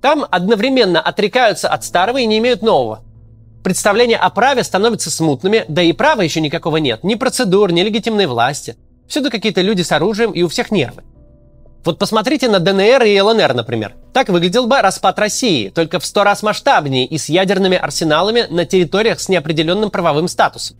Там 0.00 0.26
одновременно 0.28 1.00
отрекаются 1.00 1.68
от 1.68 1.84
старого 1.84 2.18
и 2.18 2.26
не 2.26 2.38
имеют 2.38 2.62
нового. 2.62 3.04
Представления 3.62 4.16
о 4.16 4.28
праве 4.28 4.64
становятся 4.64 5.08
смутными, 5.12 5.64
да 5.68 5.82
и 5.82 5.92
права 5.92 6.22
еще 6.22 6.40
никакого 6.40 6.78
нет. 6.78 7.04
Ни 7.04 7.14
процедур, 7.14 7.70
ни 7.70 7.80
легитимной 7.82 8.26
власти. 8.26 8.76
Всюду 9.06 9.30
какие-то 9.30 9.60
люди 9.60 9.82
с 9.82 9.92
оружием 9.92 10.32
и 10.32 10.42
у 10.42 10.48
всех 10.48 10.72
нервы. 10.72 11.04
Вот 11.84 12.00
посмотрите 12.00 12.48
на 12.48 12.58
ДНР 12.58 13.04
и 13.04 13.20
ЛНР, 13.20 13.54
например. 13.54 13.94
Так 14.12 14.28
выглядел 14.28 14.66
бы 14.66 14.80
распад 14.80 15.20
России, 15.20 15.68
только 15.68 16.00
в 16.00 16.04
сто 16.04 16.24
раз 16.24 16.42
масштабнее 16.42 17.06
и 17.06 17.18
с 17.18 17.28
ядерными 17.28 17.76
арсеналами 17.76 18.46
на 18.50 18.64
территориях 18.64 19.20
с 19.20 19.28
неопределенным 19.28 19.92
правовым 19.92 20.26
статусом. 20.26 20.76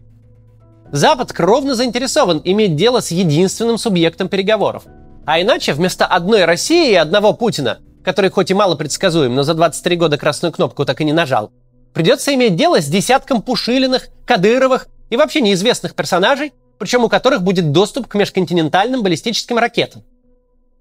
Запад 0.90 1.33
кровно 1.33 1.76
заинтересован 1.76 2.40
иметь 2.42 2.75
дело 2.75 2.99
с 2.99 3.12
единственным 3.12 3.78
субъектом 3.78 4.28
переговоров. 4.28 4.83
А 5.25 5.41
иначе 5.41 5.73
вместо 5.73 6.05
одной 6.05 6.45
России 6.45 6.91
и 6.91 6.97
одного 6.97 7.33
Путина, 7.33 7.79
который 8.05 8.31
хоть 8.31 8.50
и 8.50 8.55
мало 8.55 8.75
предсказуем, 8.75 9.35
но 9.35 9.45
за 9.45 9.55
23 9.55 9.97
года 9.97 10.19
красную 10.19 10.52
кнопку 10.52 10.85
так 10.85 11.00
и 11.00 11.05
не 11.05 11.12
нажал, 11.12 11.52
придется 11.95 12.35
иметь 12.35 12.57
дело 12.57 12.81
с 12.81 12.87
десятком 12.87 13.41
Пушилиных, 13.41 14.09
Кадыровых 14.26 14.88
и 15.11 15.17
вообще 15.17 15.41
неизвестных 15.41 15.95
персонажей, 15.95 16.52
причем 16.79 17.05
у 17.05 17.09
которых 17.09 17.43
будет 17.43 17.71
доступ 17.71 18.09
к 18.09 18.14
межконтинентальным 18.17 19.02
баллистическим 19.02 19.59
ракетам. 19.59 20.02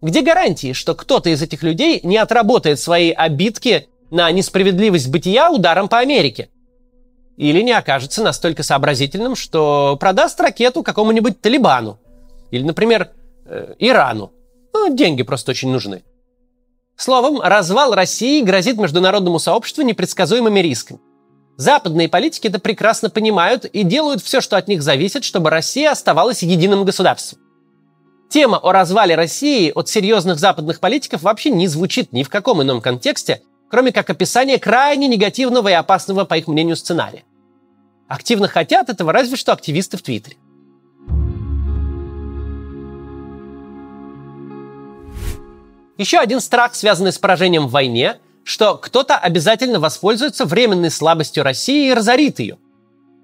Где 0.02 0.22
гарантии, 0.22 0.74
что 0.74 0.96
кто-то 0.96 1.30
из 1.30 1.44
этих 1.44 1.62
людей 1.62 2.00
не 2.02 2.18
отработает 2.18 2.80
свои 2.80 3.12
обидки 3.12 3.88
на 4.10 4.32
несправедливость 4.32 5.10
бытия 5.10 5.52
ударом 5.52 5.88
по 5.88 6.00
Америке? 6.00 6.50
Или 7.38 7.62
не 7.62 7.74
окажется 7.74 8.24
настолько 8.24 8.64
сообразительным, 8.64 9.36
что 9.36 9.98
продаст 10.00 10.42
ракету 10.42 10.82
какому-нибудь 10.82 11.40
Талибану? 11.40 12.00
Или, 12.50 12.64
например, 12.64 13.12
э, 13.46 13.76
Ирану? 13.80 14.32
Ну, 14.74 14.96
деньги 14.96 15.24
просто 15.24 15.52
очень 15.52 15.72
нужны. 15.72 16.04
Словом, 16.96 17.42
развал 17.42 17.94
России 17.94 18.42
грозит 18.42 18.78
международному 18.78 19.40
сообществу 19.40 19.84
непредсказуемыми 19.84 20.60
рисками. 20.60 21.00
Западные 21.58 22.10
политики 22.10 22.48
это 22.48 22.60
прекрасно 22.60 23.10
понимают 23.10 23.66
и 23.66 23.84
делают 23.84 24.22
все, 24.22 24.42
что 24.42 24.58
от 24.58 24.68
них 24.68 24.82
зависит, 24.82 25.24
чтобы 25.24 25.50
Россия 25.50 25.92
оставалась 25.92 26.44
единым 26.44 26.86
государством. 26.86 27.40
Тема 28.30 28.58
о 28.58 28.72
развале 28.72 29.16
России 29.16 29.72
от 29.76 29.90
серьезных 29.90 30.40
западных 30.40 30.80
политиков 30.80 31.22
вообще 31.22 31.50
не 31.50 31.68
звучит 31.68 32.14
ни 32.14 32.24
в 32.24 32.30
каком 32.30 32.62
ином 32.62 32.82
контексте, 32.82 33.42
кроме 33.70 33.92
как 33.92 34.10
описание 34.10 34.58
крайне 34.58 35.08
негативного 35.08 35.68
и 35.68 35.74
опасного, 35.74 36.24
по 36.24 36.38
их 36.38 36.48
мнению, 36.48 36.78
сценария. 36.78 37.24
Активно 38.08 38.48
хотят 38.48 38.90
этого 38.90 39.12
разве 39.12 39.36
что 39.38 39.54
активисты 39.54 39.98
в 39.98 40.02
Твиттере. 40.02 40.38
Еще 46.02 46.18
один 46.18 46.40
страх, 46.40 46.74
связанный 46.74 47.12
с 47.12 47.20
поражением 47.20 47.68
в 47.68 47.72
войне, 47.72 48.18
что 48.44 48.76
кто-то 48.76 49.16
обязательно 49.16 49.80
воспользуется 49.80 50.46
временной 50.46 50.90
слабостью 50.90 51.44
России 51.44 51.90
и 51.90 51.94
разорит 51.94 52.40
ее. 52.40 52.58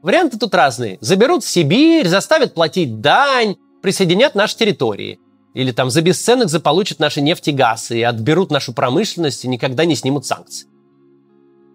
Варианты 0.03 0.37
тут 0.37 0.53
разные. 0.53 0.99
Заберут 1.01 1.43
Сибирь, 1.43 2.07
заставят 2.07 2.53
платить 2.53 3.01
дань, 3.01 3.55
присоединят 3.81 4.35
наши 4.35 4.55
территории. 4.55 5.19
Или 5.55 5.71
там 5.71 5.89
за 5.89 6.03
бесценок 6.03 6.49
заполучат 6.49 6.99
наши 6.99 7.19
нефть 7.19 7.47
и 7.47 7.51
газ 7.51 7.89
и 7.89 8.03
отберут 8.03 8.51
нашу 8.51 8.73
промышленность 8.73 9.43
и 9.43 9.47
никогда 9.47 9.83
не 9.85 9.95
снимут 9.95 10.27
санкции. 10.27 10.67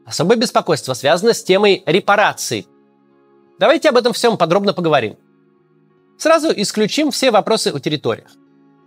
Особое 0.06 0.36
беспокойство 0.36 0.94
связано 0.94 1.32
с 1.32 1.42
темой 1.42 1.82
репараций. 1.84 2.68
Давайте 3.58 3.88
об 3.88 3.96
этом 3.96 4.12
всем 4.12 4.36
подробно 4.36 4.72
поговорим. 4.72 5.16
Сразу 6.16 6.52
исключим 6.54 7.10
все 7.10 7.32
вопросы 7.32 7.72
о 7.74 7.80
территориях. 7.80 8.30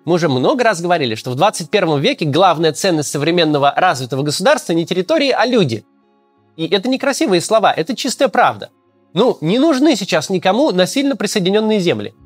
Мы 0.06 0.14
уже 0.14 0.30
много 0.30 0.64
раз 0.64 0.82
говорили, 0.82 1.16
что 1.16 1.32
в 1.32 1.36
21 1.36 2.00
веке 2.00 2.26
главная 2.26 2.72
ценность 2.72 3.12
современного 3.12 3.74
развитого 3.76 4.24
государства 4.24 4.74
не 4.74 4.86
территории, 4.86 5.32
а 5.32 5.46
люди. 5.46 5.84
И 6.56 6.68
это 6.68 6.88
не 6.88 6.98
красивые 6.98 7.42
слова, 7.42 7.74
это 7.74 7.96
чистая 7.96 8.30
правда. 8.30 8.70
Ну, 9.14 9.38
не 9.42 9.60
нужны 9.60 9.96
сейчас 9.96 10.30
никому 10.30 10.72
насильно 10.72 11.16
присоединенные 11.16 11.80
земли– 11.80 12.14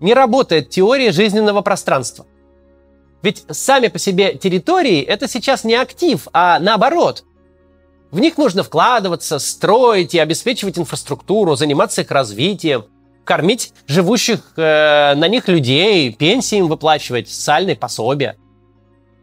не 0.00 0.14
работает 0.14 0.70
теория 0.70 1.12
жизненного 1.12 1.62
пространства. 1.62 2.26
Ведь 3.22 3.44
сами 3.50 3.88
по 3.88 3.98
себе 3.98 4.34
территории– 4.34 5.02
это 5.02 5.26
сейчас 5.26 5.64
не 5.64 5.74
актив, 5.74 6.28
а 6.32 6.58
наоборот. 6.60 7.24
В 8.10 8.20
них 8.20 8.38
нужно 8.38 8.62
вкладываться, 8.62 9.38
строить 9.38 10.14
и 10.14 10.18
обеспечивать 10.18 10.78
инфраструктуру, 10.78 11.56
заниматься 11.56 12.02
их 12.02 12.10
развитием, 12.10 12.86
кормить 13.28 13.72
живущих 13.86 14.40
э, 14.56 15.14
на 15.14 15.28
них 15.28 15.48
людей, 15.48 16.12
пенсии 16.12 16.58
им 16.58 16.66
выплачивать, 16.66 17.28
социальные 17.28 17.76
пособия. 17.76 18.36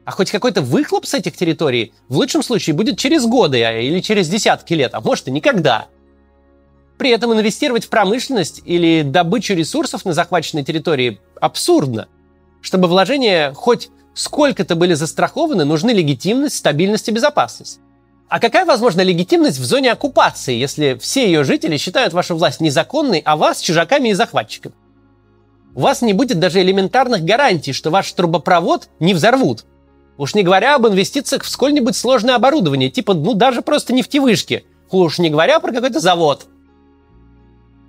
А 0.05 0.11
хоть 0.11 0.29
какой-то 0.29 0.61
выхлоп 0.61 1.05
с 1.05 1.15
этих 1.15 1.35
территорий 1.35 1.91
в 2.07 2.17
лучшем 2.17 2.43
случае 2.43 2.75
будет 2.75 2.99
через 2.99 3.25
годы 3.25 3.63
а, 3.63 3.73
или 3.73 3.99
через 4.01 4.29
десятки 4.29 4.73
лет, 4.73 4.93
а 4.93 5.01
может 5.01 5.27
и 5.27 5.31
никогда– 5.31 5.87
при 6.97 7.09
этом 7.09 7.33
инвестировать 7.33 7.85
в 7.85 7.89
промышленность 7.89 8.61
или 8.65 9.01
добычу 9.01 9.53
ресурсов 9.53 10.05
на 10.05 10.13
захваченной 10.13 10.63
территории 10.63 11.19
абсурдно. 11.41 12.07
Чтобы 12.61 12.87
вложения 12.87 13.53
хоть 13.53 13.89
сколько-то 14.13 14.75
были 14.75 14.93
застрахованы, 14.93 15.65
нужны 15.65 15.91
легитимность, 15.91 16.55
стабильность 16.55 17.09
и 17.09 17.11
безопасность. 17.11 17.79
А 18.27 18.39
какая 18.39 18.65
возможна 18.65 19.01
легитимность 19.01 19.59
в 19.59 19.65
зоне 19.65 19.91
оккупации, 19.91 20.55
если 20.55 20.97
все 20.99 21.25
ее 21.25 21.43
жители 21.43 21.77
считают 21.77 22.13
вашу 22.13 22.35
власть 22.35 22.59
незаконной, 22.59 23.21
а 23.23 23.35
вас 23.37 23.61
чужаками 23.61 24.09
и 24.09 24.13
захватчиками? 24.13 24.75
У 25.75 25.81
вас 25.81 26.01
не 26.01 26.13
будет 26.13 26.39
даже 26.39 26.61
элементарных 26.61 27.23
гарантий, 27.23 27.73
что 27.73 27.91
ваш 27.91 28.11
трубопровод 28.13 28.89
не 28.99 29.13
взорвут. 29.13 29.65
Уж 30.17 30.33
не 30.33 30.43
говоря 30.43 30.75
об 30.75 30.87
инвестициях 30.87 31.43
в 31.43 31.49
сколь-нибудь 31.49 31.95
сложное 31.95 32.35
оборудование, 32.35 32.89
типа, 32.89 33.13
ну, 33.13 33.33
даже 33.33 33.61
просто 33.61 33.93
нефтевышки. 33.93 34.65
Уж 34.89 35.19
не 35.19 35.29
говоря 35.29 35.59
про 35.59 35.71
какой-то 35.71 35.99
завод– 35.99 36.47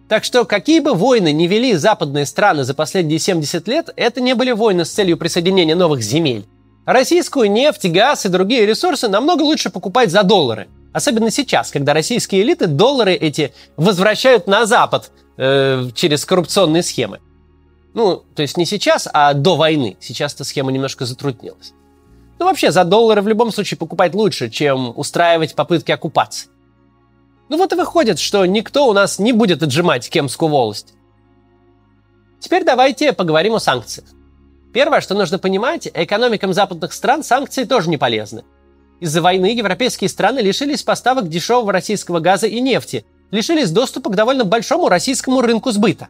так 0.09 0.23
что 0.23 0.45
какие 0.45 0.81
бы 0.81 0.95
войны 0.95 1.33
не 1.33 1.49
вели 1.49 1.75
западные 1.75 2.27
страны 2.27 2.63
за 2.63 2.75
последние 2.75 3.19
70 3.19 3.67
лет, 3.67 3.91
это 3.97 4.21
не 4.21 4.35
были 4.35 4.53
войны 4.53 4.85
с 4.85 4.91
целью 4.91 5.17
присоединения 5.17 5.75
новых 5.75 6.01
земель. 6.01 6.47
Российскую 6.87 7.51
нефть, 7.51 7.85
газ 7.87 8.27
и 8.27 8.29
другие 8.29 8.65
ресурсы 8.65 9.09
намного 9.09 9.43
лучше 9.43 9.71
покупать 9.71 10.11
за 10.11 10.23
доллары. 10.23 10.69
Особенно 10.93 11.31
сейчас, 11.33 11.73
когда 11.73 11.93
российские 11.93 12.43
элиты 12.43 12.69
доллары 12.69 13.13
эти 13.13 13.53
возвращают 13.77 14.47
на 14.47 14.67
Запад 14.67 15.11
э, 15.37 15.91
через 15.95 16.25
коррупционные 16.25 16.85
схемы. 16.85 17.21
Ну, 17.93 18.23
то 18.35 18.43
есть 18.43 18.57
не 18.57 18.65
сейчас, 18.65 19.09
а 19.13 19.35
до 19.35 19.57
войны. 19.57 19.97
Сейчас 20.01 20.35
эта 20.35 20.45
схема 20.45 20.71
немножко 20.71 21.07
затруднилась. 21.07 21.73
Ну, 22.39 22.47
вообще, 22.47 22.71
за 22.71 22.85
доллары 22.85 23.21
в 23.21 23.29
любом 23.29 23.51
случае 23.51 23.79
покупать 23.79 24.15
лучше, 24.15 24.49
чем 24.49 24.93
устраивать 24.97 25.57
попытки 25.57 25.91
оккупации. 25.91 26.51
Ну 27.49 27.57
вот 27.57 27.73
и 27.73 27.77
выходит, 27.77 28.19
что 28.19 28.45
никто 28.47 28.89
у 28.89 28.93
нас 28.93 29.19
не 29.19 29.33
будет 29.33 29.63
отжимать 29.63 30.09
Кемскую 30.09 30.51
волость. 30.51 30.95
Теперь 32.39 32.65
давайте 32.65 33.13
поговорим 33.13 33.55
о 33.55 33.61
санкциях. 33.61 34.07
Первое, 34.77 35.01
что 35.01 35.15
нужно 35.15 35.39
понимать, 35.39 35.89
экономикам 35.95 36.53
западных 36.53 36.93
стран 36.93 37.25
санкции 37.25 37.65
тоже 37.65 37.89
не 37.89 37.97
полезны. 37.97 38.45
Из-за 39.01 39.23
войны 39.23 39.47
европейские 39.47 40.11
страны 40.11 40.41
лишились 40.41 40.83
поставок 40.83 41.31
дешевого 41.31 41.73
российского 41.73 42.21
газа 42.21 42.47
и 42.47 42.61
нефти, 42.61 43.07
лишились 43.31 43.71
доступа 43.71 44.11
к 44.11 44.15
довольно 44.15 44.45
большому 44.45 44.91
российскому 44.91 45.41
рынку 45.41 45.71
сбыта. 45.71 46.09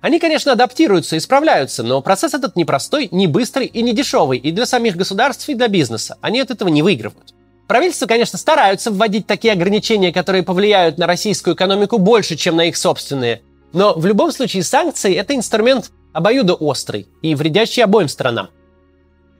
Они, 0.00 0.20
конечно, 0.20 0.52
адаптируются 0.52 1.16
и 1.16 1.18
справляются, 1.18 1.82
но 1.82 2.00
процесс 2.02 2.34
этот 2.34 2.54
непростой, 2.54 3.08
не 3.10 3.26
быстрый 3.26 3.66
и 3.66 3.82
не 3.82 3.92
дешевый 3.92 4.38
и 4.38 4.52
для 4.52 4.64
самих 4.64 4.94
государств, 4.94 5.48
и 5.48 5.54
для 5.56 5.66
бизнеса. 5.66 6.18
Они 6.20 6.38
от 6.38 6.52
этого 6.52 6.68
не 6.68 6.84
выигрывают. 6.84 7.34
Правительства, 7.66 8.06
конечно, 8.06 8.38
стараются 8.38 8.92
вводить 8.92 9.26
такие 9.26 9.54
ограничения, 9.54 10.12
которые 10.12 10.44
повлияют 10.44 10.98
на 10.98 11.08
российскую 11.08 11.56
экономику 11.56 11.98
больше, 11.98 12.36
чем 12.36 12.54
на 12.54 12.66
их 12.66 12.76
собственные. 12.76 13.42
Но 13.72 13.92
в 13.94 14.06
любом 14.06 14.30
случае 14.30 14.62
санкции– 14.62 15.12
это 15.16 15.34
инструмент 15.34 15.90
обоюдоострый 16.12 17.08
и 17.22 17.34
вредящий 17.34 17.82
обоим 17.82 18.08
сторонам. 18.08 18.50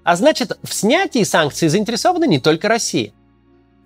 А 0.04 0.16
значит, 0.16 0.58
в 0.62 0.72
снятии 0.72 1.22
санкций 1.22 1.68
заинтересована 1.68 2.24
не 2.24 2.40
только 2.40 2.68
Россия. 2.68 3.12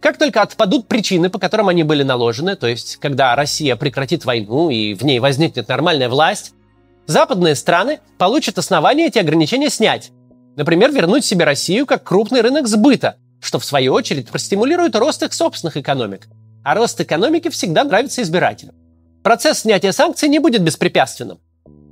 Как 0.00 0.18
только 0.18 0.42
отпадут 0.42 0.88
причины, 0.88 1.30
по 1.30 1.38
которым 1.38 1.68
они 1.68 1.82
были 1.82 2.02
наложены, 2.02 2.56
то 2.56 2.66
есть 2.66 2.96
когда 2.96 3.34
Россия 3.34 3.76
прекратит 3.76 4.24
войну 4.24 4.70
и 4.70 4.94
в 4.94 5.02
ней 5.04 5.18
возникнет 5.18 5.68
нормальная 5.68 6.08
власть, 6.08 6.52
западные 7.06 7.54
страны 7.54 8.00
получат 8.18 8.58
основания 8.58 9.06
эти 9.06 9.18
ограничения 9.18 9.70
снять. 9.70 10.12
Например, 10.56 10.90
вернуть 10.90 11.24
себе 11.24 11.44
Россию 11.44 11.86
как 11.86 12.04
крупный 12.04 12.40
рынок 12.40 12.66
сбыта, 12.66 13.16
что 13.40 13.58
в 13.58 13.64
свою 13.64 13.92
очередь 13.92 14.28
простимулирует 14.28 14.96
рост 14.96 15.22
их 15.22 15.32
собственных 15.32 15.76
экономик. 15.76 16.28
А 16.64 16.74
рост 16.74 17.00
экономики 17.00 17.48
всегда 17.48 17.84
нравится 17.84 18.22
избирателям. 18.22 18.74
Процесс 19.22 19.60
снятия 19.60 19.92
санкций 19.92 20.28
не 20.28 20.38
будет 20.38 20.62
беспрепятственным. 20.62 21.40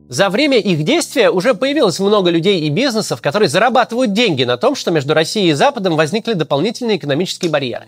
За 0.09 0.29
время 0.29 0.59
их 0.59 0.85
действия 0.85 1.31
уже 1.31 1.55
появилось 1.55 1.99
много 1.99 2.31
людей 2.31 2.61
и 2.61 2.69
бизнесов, 2.69 3.23
которые 3.23 3.49
зарабатывают 3.49 4.13
деньги 4.13 4.45
на 4.45 4.59
том, 4.59 4.75
что 4.75 4.91
между 4.91 5.15
Россией 5.15 5.51
и 5.51 5.55
Западом 5.55 5.97
возникли 5.97 6.35
дополнительные 6.35 6.99
экономические 6.99 7.51
барьеры. 7.51 7.87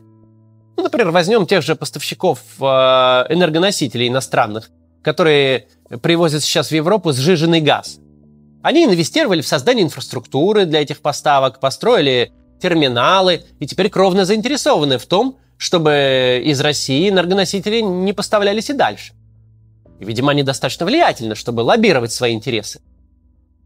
Ну, 0.76 0.82
например, 0.82 1.10
возьмем 1.10 1.46
тех 1.46 1.62
же 1.62 1.74
поставщиков 1.74 2.40
э, 2.60 2.64
энергоносителей 2.64 4.08
иностранных, 4.08 4.70
которые 5.02 5.68
привозят 6.02 6.42
сейчас 6.42 6.68
в 6.68 6.72
Европу 6.72 7.12
сжиженный 7.12 7.60
газ. 7.60 7.98
Они 8.62 8.84
инвестировали 8.84 9.42
в 9.42 9.46
создание 9.46 9.84
инфраструктуры 9.84 10.64
для 10.64 10.82
этих 10.82 11.00
поставок, 11.00 11.60
построили 11.60 12.32
терминалы 12.60 13.42
и 13.60 13.66
теперь 13.66 13.90
кровно 13.90 14.24
заинтересованы 14.24 14.98
в 14.98 15.06
том, 15.06 15.38
чтобы 15.58 16.42
из 16.44 16.60
России 16.60 17.08
энергоносители 17.08 17.80
не 17.80 18.12
поставлялись 18.12 18.70
и 18.70 18.72
дальше. 18.72 19.12
Видимо, 19.98 20.32
они 20.32 20.42
достаточно 20.42 20.86
влиятельны, 20.86 21.34
чтобы 21.34 21.60
лоббировать 21.60 22.12
свои 22.12 22.34
интересы. 22.34 22.80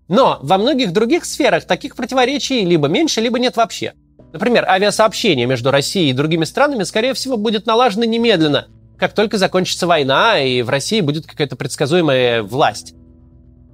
Но 0.09 0.39
во 0.43 0.59
многих 0.59 0.93
других 0.93 1.25
сферах 1.25 1.65
таких 1.65 1.97
противоречий 1.97 2.65
либо 2.65 2.89
меньше, 2.89 3.21
либо 3.21 3.39
нет 3.39 3.57
вообще. 3.57 3.95
Например, 4.33 4.65
авиасообщение 4.69 5.47
между 5.47 5.71
Россией 5.71 6.11
и 6.11 6.13
другими 6.13 6.45
странами, 6.45 6.85
скорее 6.85 7.15
всего, 7.15 7.37
будет 7.37 7.67
налажено 7.67 8.05
немедленно, 8.05 8.69
как 8.99 9.13
только 9.13 9.39
закончится 9.39 9.87
война 9.87 10.41
и 10.41 10.63
в 10.63 10.69
России 10.69 11.01
будет 11.01 11.27
какая-то 11.27 11.57
предсказуемая 11.57 12.43
власть. 12.43 12.95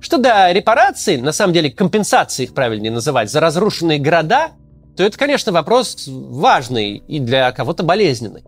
Что 0.00 0.18
до 0.18 0.52
репараций, 0.52 1.16
на 1.16 1.32
самом 1.32 1.52
деле 1.52 1.70
компенсации 1.70 2.44
их 2.44 2.54
правильнее 2.54 2.92
называть, 2.92 3.30
за 3.30 3.40
разрушенные 3.40 3.98
города, 3.98 4.50
то 4.96 5.02
это, 5.02 5.18
конечно, 5.18 5.52
вопрос 5.52 6.04
важный 6.06 6.96
и 6.96 7.18
для 7.18 7.52
кого-то 7.52 7.82
болезненный. 7.82 8.44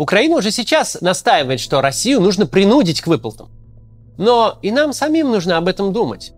Украина 0.00 0.36
уже 0.36 0.50
сейчас 0.50 1.02
настаивает, 1.02 1.60
что 1.60 1.82
Россию 1.82 2.22
нужно 2.22 2.46
принудить 2.46 3.02
к 3.02 3.06
выплатам. 3.06 3.50
Но 4.16 4.58
и 4.62 4.70
нам 4.70 4.94
самим 4.94 5.30
нужно 5.30 5.58
об 5.58 5.68
этом 5.68 5.92
думать. 5.92 6.32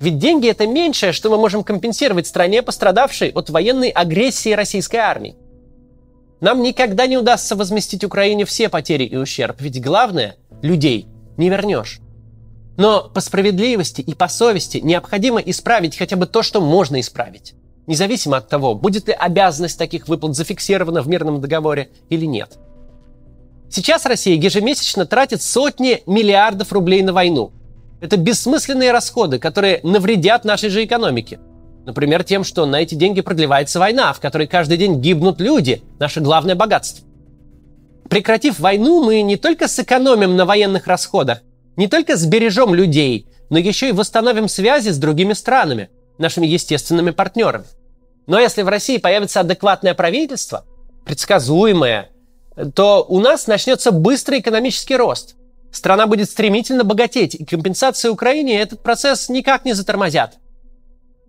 Ведь 0.00 0.16
деньги 0.16 0.48
это 0.48 0.66
меньшее, 0.66 1.12
что 1.12 1.28
мы 1.28 1.36
можем 1.36 1.62
компенсировать 1.62 2.26
стране, 2.26 2.62
пострадавшей 2.62 3.28
от 3.28 3.50
военной 3.50 3.90
агрессии 3.90 4.54
российской 4.54 4.96
армии. 4.96 5.36
Нам 6.40 6.62
никогда 6.62 7.06
не 7.06 7.18
удастся 7.18 7.54
возместить 7.54 8.02
Украине 8.02 8.46
все 8.46 8.70
потери 8.70 9.04
и 9.04 9.14
ущерб, 9.14 9.60
ведь 9.60 9.82
главное– 9.82 10.36
людей 10.62 11.06
не 11.36 11.50
вернешь. 11.50 12.00
Но 12.78 13.10
по 13.10 13.20
справедливости 13.20 14.00
и 14.00 14.14
по 14.14 14.28
совести 14.28 14.78
необходимо 14.78 15.38
исправить 15.40 15.98
хотя 15.98 16.16
бы 16.16 16.24
то, 16.24 16.42
что 16.42 16.62
можно 16.62 16.98
исправить. 16.98 17.52
Независимо 17.86 18.38
от 18.38 18.48
того, 18.48 18.74
будет 18.74 19.06
ли 19.06 19.12
обязанность 19.12 19.78
таких 19.78 20.08
выплат 20.08 20.34
зафиксирована 20.34 21.02
в 21.02 21.08
мирном 21.08 21.42
договоре 21.42 21.90
или 22.08 22.24
нет. 22.24 22.58
Сейчас 23.72 24.04
Россия 24.06 24.36
ежемесячно 24.36 25.06
тратит 25.06 25.42
сотни 25.42 26.02
миллиардов 26.06 26.72
рублей 26.72 27.02
на 27.02 27.12
войну. 27.12 27.52
Это 28.00 28.16
бессмысленные 28.16 28.92
расходы, 28.92 29.38
которые 29.38 29.80
навредят 29.82 30.44
нашей 30.44 30.70
же 30.70 30.84
экономике– 30.84 31.40
Например, 31.84 32.22
тем, 32.22 32.44
что 32.44 32.64
на 32.64 32.80
эти 32.80 32.94
деньги 32.94 33.20
продлевается 33.20 33.80
война, 33.80 34.12
в 34.12 34.20
которой 34.20 34.46
каждый 34.46 34.76
день 34.76 35.00
гибнут 35.00 35.40
люди, 35.40 35.82
наше 35.98 36.20
главное 36.20 36.54
богатство. 36.54 37.04
Прекратив 38.08 38.60
войну, 38.60 39.02
мы 39.02 39.22
не 39.22 39.36
только 39.36 39.68
сэкономим 39.68 40.36
на 40.36 40.44
военных 40.44 40.86
расходах, 40.86 41.40
не 41.76 41.88
только 41.88 42.16
сбережем 42.16 42.74
людей, 42.74 43.26
но 43.50 43.58
еще 43.58 43.88
и 43.88 43.92
восстановим 43.92 44.48
связи 44.48 44.90
с 44.90 44.98
другими 44.98 45.32
странами, 45.32 45.90
нашими 46.18 46.46
естественными 46.46 47.10
партнерами. 47.10 47.64
Но 48.26 48.38
если 48.38 48.62
в 48.62 48.68
России 48.68 48.98
появится 48.98 49.40
адекватное 49.40 49.94
правительство, 49.94 50.64
предсказуемое, 51.04 52.10
то 52.74 53.04
у 53.08 53.20
нас 53.20 53.46
начнется 53.46 53.92
быстрый 53.92 54.40
экономический 54.40 54.96
рост. 54.96 55.36
Страна 55.70 56.06
будет 56.06 56.28
стремительно 56.28 56.84
богатеть, 56.84 57.34
и 57.34 57.44
компенсации 57.44 58.08
Украине 58.08 58.60
этот 58.60 58.82
процесс 58.82 59.28
никак 59.28 59.64
не 59.64 59.72
затормозят. 59.72 60.38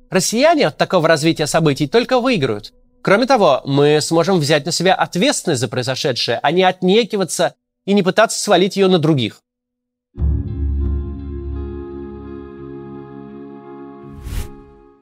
Россияне 0.09 0.67
от 0.67 0.77
такого 0.77 1.07
развития 1.07 1.47
событий 1.47 1.87
только 1.87 2.19
выиграют. 2.19 2.73
Кроме 3.01 3.25
того, 3.25 3.61
мы 3.65 3.99
сможем 4.01 4.39
взять 4.39 4.65
на 4.65 4.71
себя 4.71 4.93
ответственность 4.95 5.61
за 5.61 5.67
произошедшее, 5.67 6.39
а 6.41 6.51
не 6.51 6.63
отнекиваться 6.63 7.55
и 7.85 7.93
не 7.93 8.03
пытаться 8.03 8.39
свалить 8.39 8.75
ее 8.75 8.87
на 8.87 8.99
других. 8.99 9.41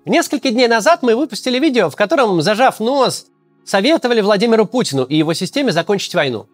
Несколько 0.05 0.49
дней 0.49 0.67
назад 0.67 1.03
мы 1.03 1.15
выпустили 1.15 1.59
видео, 1.59 1.89
в 1.89 1.95
котором, 1.95 2.41
зажав 2.41 2.79
нос, 2.79 3.27
советовали 3.71 4.19
Владимиру 4.19 4.65
Путину 4.65 5.03
и 5.05 5.15
его 5.15 5.33
системе 5.33 5.71
закончить 5.71 6.13
войну. 6.13 6.47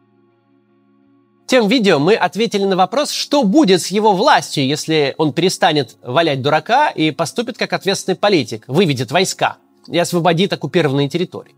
Тем 1.47 1.67
видео 1.67 1.97
мы 1.97 2.13
ответили 2.13 2.63
на 2.63 2.75
вопрос, 2.75 3.09
что 3.09 3.43
будет 3.43 3.81
с 3.81 3.87
его 3.87 4.13
властью, 4.13 4.67
если 4.67 5.15
он 5.17 5.33
перестанет 5.33 5.95
валять 6.03 6.43
дурака 6.43 6.89
и 6.89 7.09
поступит 7.09 7.57
как 7.57 7.73
ответственный 7.73 8.15
политик, 8.15 8.65
выведет 8.67 9.11
войска 9.11 9.57
и 9.87 9.97
освободит 9.97 10.53
оккупированные 10.53 11.09
территории. 11.09 11.55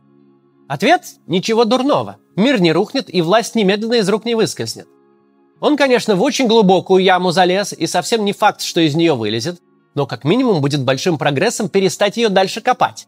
Ответ– 0.70 1.02
ничего 1.28 1.66
дурного. 1.66 2.18
Мир 2.38 2.62
не 2.62 2.72
рухнет 2.72 3.14
и 3.14 3.22
власть 3.22 3.56
немедленно 3.56 3.96
из 3.96 4.08
рук 4.08 4.24
не 4.24 4.36
выскользнет. 4.36 4.88
Он, 5.60 5.76
конечно, 5.76 6.16
в 6.16 6.22
очень 6.22 6.48
глубокую 6.48 7.04
яму 7.04 7.32
залез, 7.32 7.74
и 7.74 7.86
совсем 7.86 8.24
не 8.24 8.32
факт, 8.32 8.62
что 8.62 8.80
из 8.80 8.96
нее 8.96 9.14
вылезет, 9.14 9.60
но 9.94 10.06
как 10.06 10.24
минимум 10.24 10.62
будет 10.62 10.84
большим 10.84 11.18
прогрессом 11.18 11.68
перестать 11.68 12.16
ее 12.16 12.30
дальше 12.30 12.62
копать. 12.62 13.08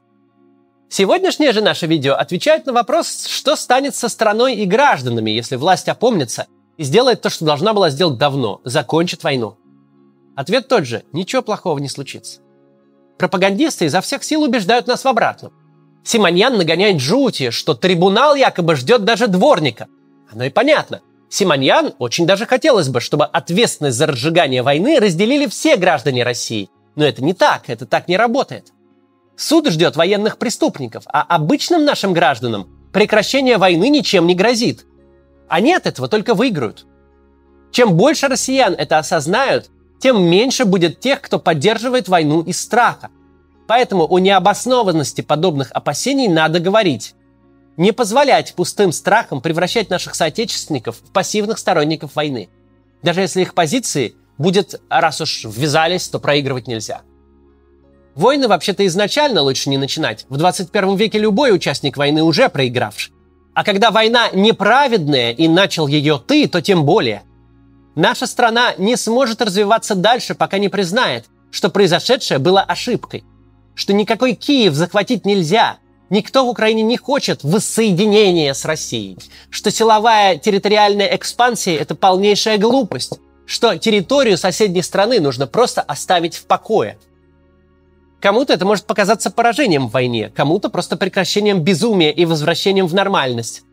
Сегодняшнее 0.94 1.54
же 1.54 1.62
наше 1.62 1.88
видео 1.88 2.16
отвечает 2.16 2.66
на 2.66 2.74
вопрос, 2.74 3.26
что 3.26 3.56
станет 3.56 3.96
со 3.96 4.10
страной 4.10 4.56
и 4.56 4.66
гражданами, 4.66 5.32
если 5.32 5.56
власть 5.56 5.88
опомнится– 5.88 6.48
и 6.78 6.84
сделает 6.84 7.22
то, 7.22 7.30
что 7.30 7.46
должна 7.46 7.74
была 7.74 7.90
сделать 7.90 8.18
давно– 8.18 8.60
закончит 8.66 9.24
войну. 9.24 9.56
Ответ 10.36 10.68
тот 10.68 10.86
же– 10.86 11.04
ничего 11.14 11.42
плохого 11.42 11.80
не 11.80 11.88
случится. 11.88 12.42
Пропагандисты 13.18 13.86
изо 13.86 14.02
всех 14.02 14.22
сил 14.24 14.44
убеждают 14.44 14.88
нас 14.88 15.06
в 15.06 15.08
обратном. 15.08 15.54
Симоньян 16.04 16.58
нагоняет 16.58 17.00
жути, 17.00 17.52
что 17.52 17.74
трибунал 17.74 18.36
якобы 18.36 18.76
ждет 18.76 19.06
даже 19.06 19.28
дворника. 19.28 19.88
Оно 20.30 20.44
и 20.44 20.50
понятно. 20.50 21.00
Симоньян 21.30 21.94
очень 22.00 22.26
даже 22.26 22.46
хотелось 22.46 22.90
бы, 22.90 23.00
чтобы 23.00 23.24
ответственность 23.26 23.98
за 23.98 24.08
разжигание 24.08 24.62
войны 24.62 25.00
разделили 25.00 25.48
все 25.48 25.78
граждане 25.78 26.24
России. 26.24 26.70
Но 26.98 27.06
это 27.06 27.24
не 27.24 27.34
так, 27.34 27.70
это 27.70 27.86
так 27.86 28.10
не 28.10 28.18
работает. 28.18 28.74
Суд 29.36 29.68
ждет 29.70 29.96
военных 29.96 30.38
преступников, 30.38 31.04
а 31.08 31.22
обычным 31.22 31.86
нашим 31.86 32.14
гражданам 32.14 32.70
прекращение 32.92 33.58
войны 33.58 33.90
ничем 33.90 34.28
не 34.28 34.36
грозит. 34.36 34.86
Они 35.48 35.74
от 35.74 35.86
этого 35.86 36.08
только 36.08 36.34
выиграют. 36.34 36.86
Чем 37.72 37.96
больше 37.96 38.28
россиян 38.28 38.74
это 38.74 38.98
осознают, 38.98 39.70
тем 40.00 40.22
меньше 40.24 40.66
будет 40.66 41.00
тех, 41.00 41.22
кто 41.22 41.40
поддерживает 41.40 42.08
войну 42.10 42.42
из 42.42 42.60
страха. 42.60 43.10
Поэтому 43.68 44.06
о 44.12 44.20
необоснованности 44.20 45.22
подобных 45.22 45.72
опасений 45.72 46.28
надо 46.28 46.60
говорить. 46.60 47.16
Не 47.78 47.94
позволять 47.94 48.54
пустым 48.54 48.92
страхам 48.92 49.42
превращать 49.42 49.90
наших 49.90 50.16
соотечественников 50.16 50.98
в 50.98 51.12
пассивных 51.12 51.58
сторонников 51.58 52.16
войны. 52.16 52.50
Даже 53.02 53.22
если 53.22 53.42
их 53.42 53.54
позиции 53.54 54.16
будет, 54.38 54.82
раз 54.90 55.22
уж 55.22 55.46
ввязались, 55.46 56.10
то 56.10 56.20
проигрывать 56.20 56.68
нельзя. 56.68 57.02
Войны 58.22 58.48
вообще-то 58.48 58.86
изначально 58.86 59.42
лучше 59.42 59.72
не 59.72 59.80
начинать. 59.80 60.28
В 60.30 60.38
21 60.38 60.96
веке 60.96 61.18
любой 61.18 61.56
участник 61.56 61.98
войны 61.98 62.22
уже 62.22 62.50
проигравший. 62.50 63.12
А 63.56 63.64
когда 63.64 63.90
война 63.90 64.30
неправедная 64.32 65.32
и 65.32 65.48
начал 65.48 65.88
ее 65.88 66.22
ты, 66.24 66.48
то 66.48 66.62
тем 66.62 66.86
более. 66.86 67.24
Наша 67.96 68.28
страна 68.28 68.76
не 68.78 68.96
сможет 68.96 69.42
развиваться 69.42 69.96
дальше, 69.96 70.36
пока 70.36 70.60
не 70.60 70.70
признает, 70.70 71.26
что 71.50 71.70
произошедшее 71.70 72.38
было 72.38 72.62
ошибкой. 72.62 73.24
Что 73.74 73.92
никакой 73.92 74.36
Киев 74.36 74.76
захватить 74.76 75.26
нельзя. 75.26 75.78
Никто 76.12 76.46
в 76.46 76.50
Украине 76.50 76.84
не 76.84 76.98
хочет 76.98 77.44
воссоединения 77.44 78.54
с 78.54 78.66
Россией. 78.66 79.18
Что 79.50 79.72
силовая 79.72 80.38
территориальная 80.38 81.16
экспансия– 81.16 81.76
это 81.80 81.96
полнейшая 81.96 82.60
глупость. 82.60 83.20
Что 83.48 83.80
территорию 83.80 84.38
соседней 84.38 84.84
страны 84.84 85.20
нужно 85.20 85.48
просто 85.48 85.82
оставить 85.82 86.36
в 86.36 86.46
покое– 86.46 87.00
Кому-то 88.22 88.54
это 88.54 88.66
может 88.66 88.86
показаться 88.86 89.32
поражением 89.32 89.88
в 89.88 89.92
войне, 89.92 90.30
кому-то 90.30 90.70
просто 90.70 90.96
прекращением 90.96 91.64
безумия 91.64 92.12
и 92.12 92.26
возвращением 92.26 92.86
в 92.86 92.94
нормальность. 92.94 93.64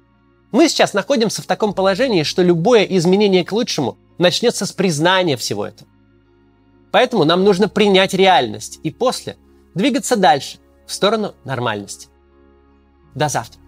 Мы 0.52 0.70
сейчас 0.70 0.94
находимся 0.94 1.42
в 1.42 1.46
таком 1.46 1.74
положении, 1.74 2.22
что 2.22 2.42
любое 2.42 2.84
изменение 2.84 3.44
к 3.44 3.52
лучшему 3.52 3.98
начнется 4.16 4.64
с 4.64 4.72
признания 4.72 5.36
всего 5.36 5.66
этого. 5.66 5.88
Поэтому 6.90 7.24
нам 7.24 7.44
нужно 7.44 7.68
принять 7.68 8.14
реальность 8.14 8.80
и 8.82 8.90
после 8.90 9.36
двигаться 9.74 10.16
дальше, 10.16 10.58
в 10.86 10.94
сторону 10.94 11.34
нормальности. 11.44 12.08
До 13.14 13.28
завтра. 13.28 13.60